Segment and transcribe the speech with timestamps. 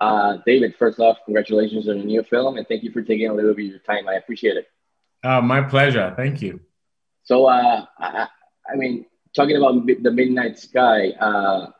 [0.00, 3.34] Uh, David, first off, congratulations on a new film, and thank you for taking a
[3.34, 4.08] little bit of your time.
[4.08, 4.68] I appreciate it.
[5.24, 6.14] Uh, my pleasure.
[6.16, 6.60] Thank you.
[7.24, 8.28] So, uh, I,
[8.70, 11.70] I, mean, talking about the Midnight Sky, uh,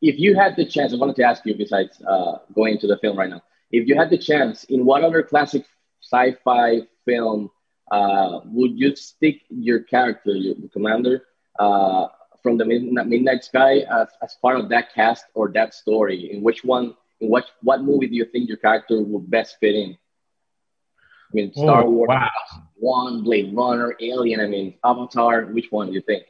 [0.00, 2.96] if you had the chance, I wanted to ask you, besides uh, going into the
[2.98, 5.64] film right now, if you had the chance, in what other classic
[6.00, 7.50] sci-fi film
[7.90, 11.24] uh, would you stick your character, your commander,
[11.58, 12.06] uh,
[12.42, 16.32] from the Midnight Sky as, as part of that cast or that story?
[16.32, 19.92] In which one, what what movie do you think your character would best fit in?
[19.92, 22.28] I mean, Star oh, Wars, wow.
[22.74, 24.40] One, Blade Runner, Alien.
[24.40, 25.46] I mean, Avatar.
[25.46, 26.24] Which one do you think?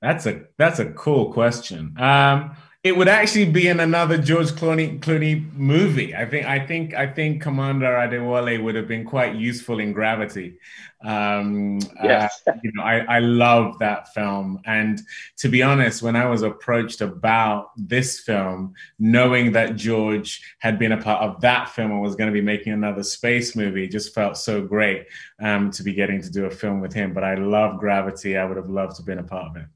[0.00, 1.94] That's a that's a cool question.
[1.98, 6.14] Um, it would actually be in another George Clooney, Clooney movie.
[6.14, 10.58] I think I think I think Commander Adewole would have been quite useful in Gravity.
[11.04, 12.40] Um, yes.
[12.46, 14.98] Uh, you know, I, I love that film, and
[15.38, 20.92] to be honest, when I was approached about this film, knowing that George had been
[20.92, 24.14] a part of that film and was going to be making another space movie, just
[24.14, 25.06] felt so great
[25.38, 27.12] um, to be getting to do a film with him.
[27.12, 28.38] But I love Gravity.
[28.38, 29.68] I would have loved to have been a part of it.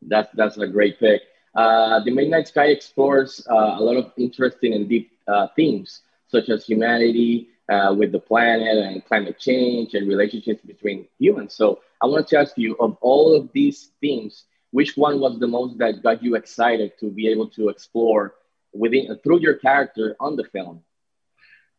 [0.00, 1.20] That's that's a great pick.
[1.54, 6.48] Uh, the Midnight Sky explores uh, a lot of interesting and deep uh, themes, such
[6.48, 11.54] as humanity uh, with the planet and climate change and relationships between humans.
[11.54, 15.46] So I wanted to ask you, of all of these themes, which one was the
[15.46, 18.34] most that got you excited to be able to explore
[18.72, 20.82] within through your character on the film?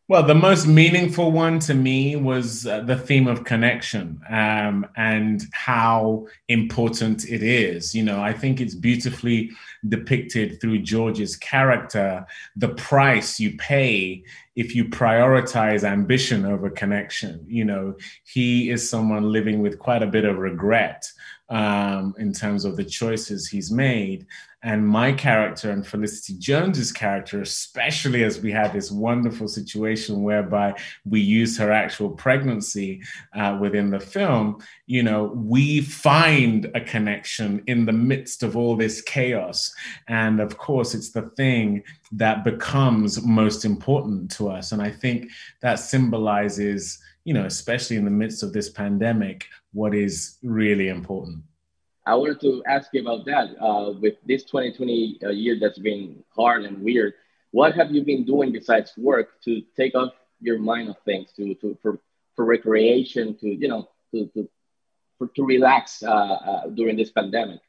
[0.06, 5.42] Well, the most meaningful one to me was uh, the theme of connection um, and
[5.52, 7.94] how important it is.
[7.94, 9.50] You know, I think it's beautifully
[9.88, 14.22] depicted through George's character, the price you pay
[14.56, 17.42] if you prioritize ambition over connection.
[17.48, 21.06] You know, he is someone living with quite a bit of regret
[21.48, 24.26] um, in terms of the choices he's made
[24.64, 30.74] and my character and Felicity Jones's character, especially as we had this wonderful situation whereby
[31.04, 33.02] we use her actual pregnancy
[33.34, 34.56] uh, within the film,
[34.86, 39.70] you know, we find a connection in the midst of all this chaos.
[40.08, 44.72] And of course, it's the thing that becomes most important to us.
[44.72, 45.28] And I think
[45.60, 49.44] that symbolizes, you know, especially in the midst of this pandemic,
[49.74, 51.42] what is really important.
[52.06, 53.56] I wanted to ask you about that.
[53.60, 57.14] Uh, with this 2020 uh, year that's been hard and weird,
[57.50, 61.54] what have you been doing besides work to take off your mind of things, to,
[61.56, 61.98] to for,
[62.36, 64.48] for recreation, to you know, to to
[65.18, 67.60] for, to relax uh, uh during this pandemic?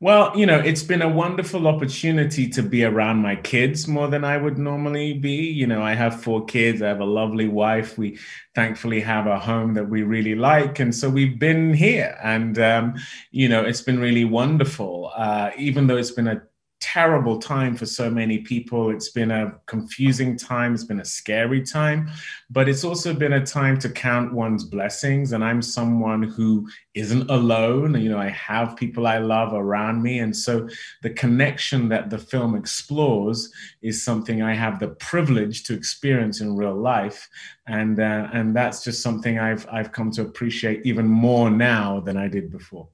[0.00, 4.24] Well, you know, it's been a wonderful opportunity to be around my kids more than
[4.24, 5.36] I would normally be.
[5.46, 7.96] You know, I have four kids, I have a lovely wife.
[7.96, 8.18] We
[8.54, 10.80] thankfully have a home that we really like.
[10.80, 12.18] And so we've been here.
[12.20, 12.94] And, um,
[13.30, 15.12] you know, it's been really wonderful.
[15.14, 16.42] Uh, even though it's been a
[16.82, 18.90] terrible time for so many people.
[18.90, 22.10] It's been a confusing time, it's been a scary time,
[22.50, 25.30] but it's also been a time to count one's blessings.
[25.30, 27.94] And I'm someone who isn't alone.
[28.00, 30.18] You know, I have people I love around me.
[30.18, 30.68] And so
[31.02, 36.56] the connection that the film explores is something I have the privilege to experience in
[36.56, 37.28] real life.
[37.68, 42.16] And, uh, and that's just something I've, I've come to appreciate even more now than
[42.16, 42.88] I did before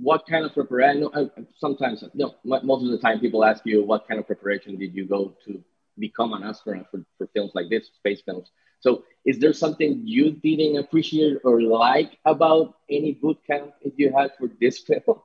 [0.00, 1.08] what kind of preparation?
[1.56, 5.06] Sometimes, know, most of the time, people ask you, what kind of preparation did you
[5.06, 5.62] go to
[5.98, 8.50] become an astronaut for, for films like this, space films?
[8.80, 14.12] So, is there something you didn't appreciate or like about any boot camp that you
[14.12, 15.20] had for this film?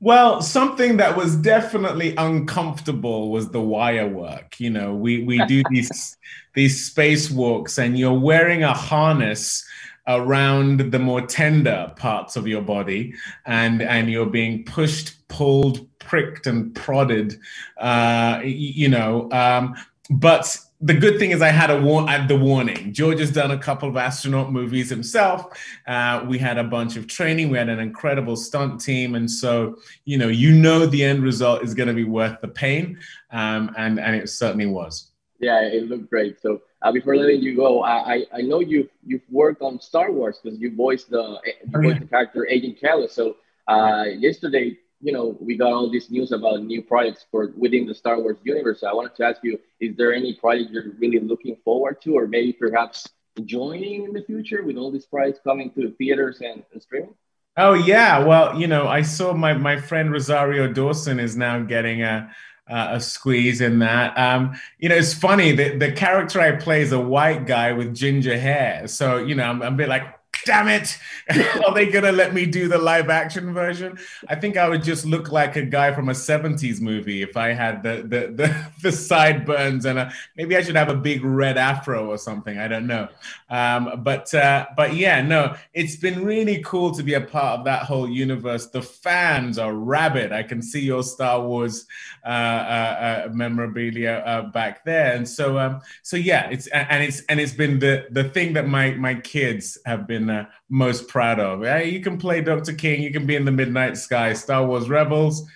[0.00, 4.60] Well, something that was definitely uncomfortable was the wire work.
[4.60, 6.16] You know, we we do these
[6.54, 9.66] these spacewalks, and you're wearing a harness
[10.08, 13.14] around the more tender parts of your body
[13.46, 17.38] and and you're being pushed pulled pricked and prodded
[17.78, 19.74] uh, you know um,
[20.10, 22.92] but the good thing is I had a war- the warning.
[22.92, 25.46] George has done a couple of astronaut movies himself.
[25.88, 27.50] Uh, we had a bunch of training.
[27.50, 31.64] We had an incredible stunt team, and so you know, you know, the end result
[31.64, 32.98] is going to be worth the pain,
[33.32, 35.10] um, and and it certainly was.
[35.38, 36.40] Yeah, it looked great.
[36.40, 40.10] So uh, before letting you go, I, I, I know you've you've worked on Star
[40.10, 43.10] Wars because you voiced the you oh, voiced the character Agent Kallus.
[43.10, 43.36] So
[43.68, 47.94] uh, yesterday, you know, we got all this news about new projects for within the
[47.94, 48.80] Star Wars universe.
[48.80, 52.16] So I wanted to ask you: Is there any project you're really looking forward to,
[52.16, 53.06] or maybe perhaps
[53.44, 57.14] joining in the future with all these projects coming to theaters and, and streaming?
[57.56, 62.02] Oh yeah, well, you know, I saw my my friend Rosario Dawson is now getting
[62.02, 62.32] a
[62.68, 64.16] uh, a squeeze in that.
[64.18, 65.52] Um, you know, it's funny.
[65.52, 68.86] The, the character I play is a white guy with ginger hair.
[68.88, 70.98] So, you know, I'm, I'm a bit like, damn it,
[71.64, 73.98] are they gonna let me do the live action version?
[74.28, 77.48] I think I would just look like a guy from a 70s movie if I
[77.48, 81.58] had the the the, the sideburns and a, maybe I should have a big red
[81.58, 82.58] afro or something.
[82.58, 83.08] I don't know.
[83.50, 87.64] Um, but uh, but yeah, no, it's been really cool to be a part of
[87.64, 88.66] that whole universe.
[88.66, 90.32] The fans are rabid.
[90.32, 91.86] I can see your Star Wars
[92.24, 97.20] uh, uh, uh memorabilia uh, back there, and so um, so yeah, it's and it's
[97.28, 101.40] and it's been the the thing that my my kids have been uh, most proud
[101.40, 101.62] of.
[101.86, 102.72] you can play Dr.
[102.72, 105.46] King, you can be in the Midnight Sky, Star Wars Rebels.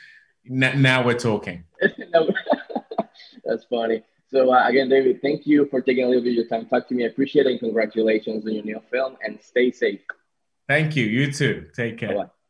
[0.44, 1.64] Now we're talking.
[3.44, 4.02] That's funny.
[4.30, 6.70] So uh, again, David, thank you for taking a little bit of your time to
[6.70, 7.04] talk to me.
[7.04, 10.00] I appreciate it and congratulations on your new film and stay safe.
[10.69, 11.04] Thank you.
[11.04, 11.68] You too.
[11.76, 12.14] Take care.
[12.14, 12.41] Bye-bye.